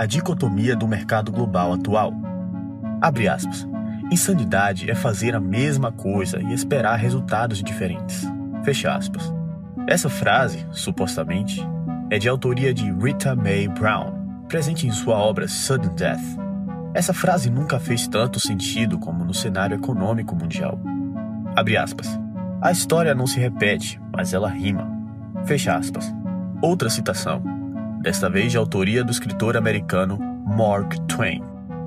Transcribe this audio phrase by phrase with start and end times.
[0.00, 2.14] A dicotomia do mercado global atual.
[3.02, 3.68] Abre aspas.
[4.10, 8.26] Insanidade é fazer a mesma coisa e esperar resultados diferentes.
[8.64, 9.30] Fecha aspas.
[9.86, 11.60] Essa frase, supostamente,
[12.08, 16.38] é de autoria de Rita Mae Brown, presente em sua obra Sudden Death.
[16.94, 20.80] Essa frase nunca fez tanto sentido como no cenário econômico mundial.
[21.54, 22.18] Abre aspas.
[22.62, 24.90] A história não se repete, mas ela rima.
[25.44, 26.10] Fecha aspas.
[26.62, 27.42] Outra citação,
[28.00, 31.42] desta vez de autoria do escritor americano Mark Twain.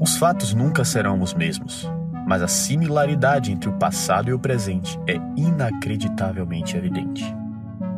[0.00, 1.90] Os fatos nunca serão os mesmos,
[2.26, 7.24] mas a similaridade entre o passado e o presente é inacreditavelmente evidente.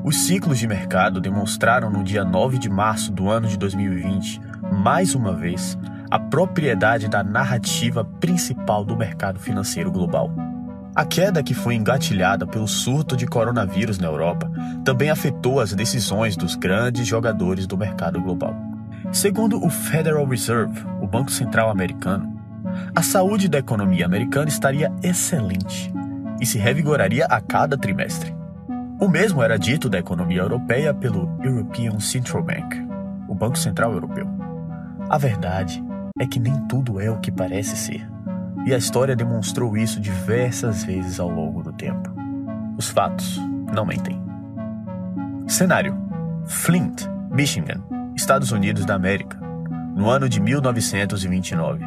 [0.04, 4.40] Os ciclos de mercado demonstraram no dia 9 de março do ano de 2020,
[4.72, 5.76] mais uma vez,
[6.08, 10.30] a propriedade da narrativa principal do mercado financeiro global.
[10.96, 14.50] A queda que foi engatilhada pelo surto de coronavírus na Europa
[14.82, 18.56] também afetou as decisões dos grandes jogadores do mercado global.
[19.12, 22.40] Segundo o Federal Reserve, o Banco Central americano,
[22.94, 25.92] a saúde da economia americana estaria excelente
[26.40, 28.34] e se revigoraria a cada trimestre.
[28.98, 32.74] O mesmo era dito da economia europeia pelo European Central Bank,
[33.28, 34.26] o Banco Central Europeu.
[35.10, 35.84] A verdade
[36.18, 38.15] é que nem tudo é o que parece ser.
[38.66, 42.12] E a história demonstrou isso diversas vezes ao longo do tempo.
[42.76, 43.40] Os fatos
[43.72, 44.20] não mentem.
[45.46, 45.96] Cenário:
[46.46, 47.80] Flint, Michigan,
[48.16, 49.38] Estados Unidos da América,
[49.94, 51.84] no ano de 1929.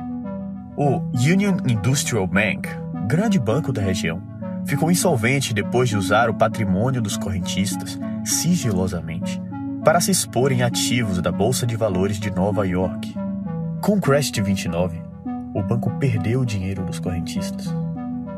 [0.77, 2.69] O Union Industrial Bank,
[3.07, 4.23] grande banco da região,
[4.65, 9.41] ficou insolvente depois de usar o patrimônio dos correntistas sigilosamente
[9.83, 13.13] para se expor em ativos da Bolsa de Valores de Nova York
[13.81, 15.08] com o crash de 29,
[15.53, 17.67] o banco perdeu o dinheiro dos correntistas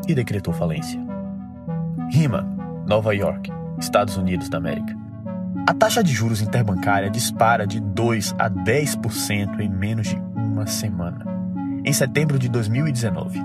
[0.07, 0.99] e decretou falência.
[2.09, 2.47] Rima,
[2.87, 4.95] Nova York, Estados Unidos da América.
[5.67, 11.25] A taxa de juros interbancária dispara de 2 a 10% em menos de uma semana.
[11.85, 13.39] Em setembro de 2019,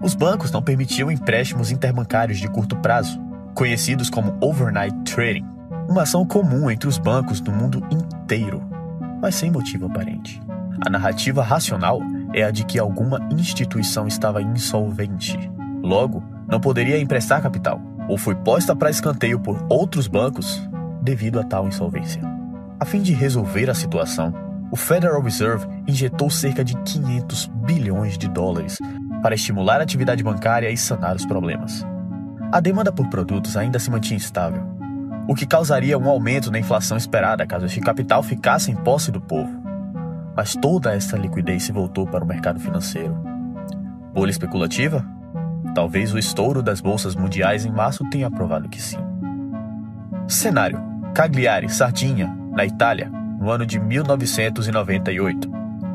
[0.00, 3.20] os bancos não permitiam empréstimos interbancários de curto prazo,
[3.54, 5.46] conhecidos como overnight trading,
[5.88, 8.62] uma ação comum entre os bancos do mundo inteiro,
[9.20, 10.40] mas sem motivo aparente.
[10.84, 12.00] A narrativa racional
[12.34, 15.38] é a de que alguma instituição estava insolvente.
[15.82, 20.62] Logo, não poderia emprestar capital, ou foi posta para escanteio por outros bancos
[21.02, 22.22] devido a tal insolvência.
[22.78, 24.32] A fim de resolver a situação,
[24.70, 28.78] o Federal Reserve injetou cerca de 500 bilhões de dólares
[29.22, 31.86] para estimular a atividade bancária e sanar os problemas.
[32.50, 34.62] A demanda por produtos ainda se mantinha estável,
[35.28, 39.20] o que causaria um aumento na inflação esperada caso este capital ficasse em posse do
[39.20, 39.61] povo
[40.36, 43.14] mas toda essa liquidez se voltou para o mercado financeiro.
[44.12, 45.04] Bolha especulativa?
[45.74, 48.98] Talvez o estouro das bolsas mundiais em março tenha provado que sim.
[50.28, 50.80] Cenário:
[51.14, 55.50] Cagliari, Sardinha, na Itália, no ano de 1998.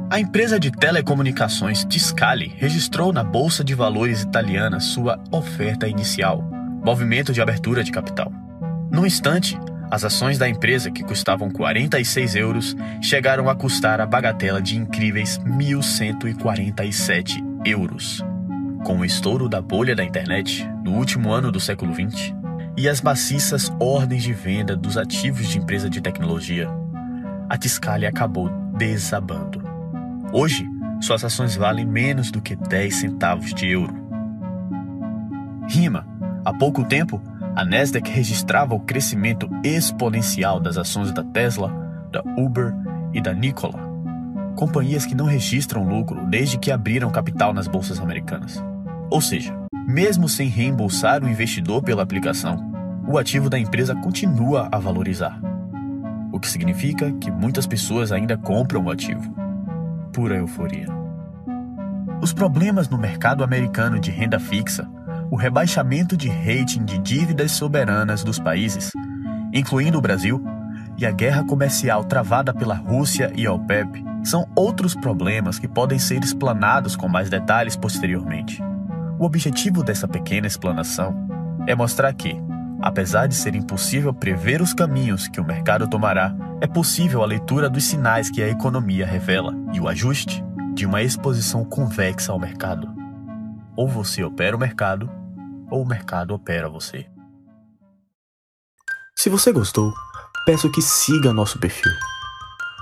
[0.09, 6.41] A empresa de telecomunicações Tiscali registrou na Bolsa de Valores italiana sua oferta inicial,
[6.83, 8.31] movimento de abertura de capital.
[8.89, 9.59] No instante,
[9.89, 15.39] as ações da empresa, que custavam 46 euros, chegaram a custar a bagatela de incríveis
[15.39, 18.23] 1.147 euros.
[18.83, 22.33] Com o estouro da bolha da internet no último ano do século XX
[22.77, 26.69] e as maciças ordens de venda dos ativos de empresa de tecnologia,
[27.49, 29.63] a Tiscali acabou desabando.
[30.33, 30.67] Hoje,
[31.01, 33.95] suas ações valem menos do que 10 centavos de euro.
[35.69, 36.05] Rima,
[36.43, 37.21] há pouco tempo,
[37.57, 41.73] a Nasdaq registrava o crescimento exponencial das ações da Tesla,
[42.11, 42.71] da Uber
[43.11, 43.79] e da Nikola,
[44.55, 48.63] companhias que não registram lucro desde que abriram capital nas bolsas americanas.
[49.09, 49.57] Ou seja,
[49.87, 52.71] mesmo sem reembolsar o investidor pela aplicação,
[53.07, 55.41] o ativo da empresa continua a valorizar.
[56.31, 59.33] O que significa que muitas pessoas ainda compram o ativo.
[60.13, 60.89] Pura euforia.
[62.21, 64.87] Os problemas no mercado americano de renda fixa
[65.29, 68.91] o rebaixamento de rating de dívidas soberanas dos países,
[69.53, 70.43] incluindo o Brasil,
[70.97, 75.99] e a guerra comercial travada pela Rússia e a OPEP são outros problemas que podem
[75.99, 78.61] ser explanados com mais detalhes posteriormente.
[79.19, 81.15] O objetivo dessa pequena explanação
[81.67, 82.35] é mostrar que,
[82.81, 87.69] apesar de ser impossível prever os caminhos que o mercado tomará, é possível a leitura
[87.69, 90.43] dos sinais que a economia revela e o ajuste
[90.73, 92.91] de uma exposição convexa ao mercado.
[93.75, 95.09] Ou você opera o mercado,
[95.69, 97.09] ou o mercado opera você.
[99.15, 99.93] Se você gostou,
[100.45, 101.91] peço que siga nosso perfil.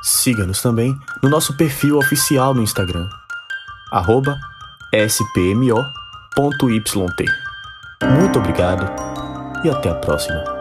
[0.04, 3.10] Siga-nos também no nosso perfil oficial no Instagram,
[5.08, 5.56] spmo.yt.
[8.04, 8.86] Muito obrigado
[9.64, 10.55] e até a próxima.